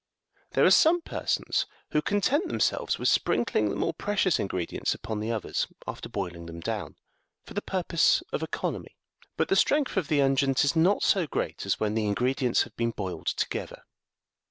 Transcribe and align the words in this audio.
There 0.53 0.65
are 0.65 0.71
some 0.71 1.01
persons 1.01 1.67
who 1.91 2.01
content 2.01 2.47
themselves 2.47 2.97
with 2.97 3.07
sprinkling 3.07 3.69
the 3.69 3.75
more 3.75 3.93
precious 3.93 4.39
ingre 4.39 4.65
dients 4.67 4.95
upon 4.95 5.19
the 5.19 5.31
others 5.31 5.67
after 5.87 6.09
boiling 6.09 6.47
them 6.47 6.59
down, 6.59 6.95
for 7.45 7.53
the 7.53 7.61
pur 7.61 7.83
pose 7.83 8.23
of 8.31 8.41
economy; 8.41 8.97
but 9.37 9.47
the 9.49 9.55
strength 9.55 9.95
of 9.97 10.07
the 10.07 10.19
unguent 10.19 10.63
is 10.63 10.75
not 10.75 11.03
so 11.03 11.27
great 11.27 11.67
as 11.67 11.79
when 11.79 11.93
the 11.93 12.07
ingredients 12.07 12.63
have 12.63 12.75
been 12.75 12.89
boiled 12.89 13.27
together. 13.27 13.83